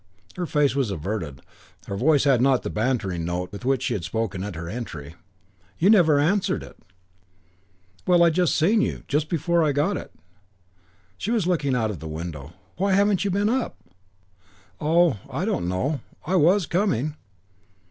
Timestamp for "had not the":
2.23-2.71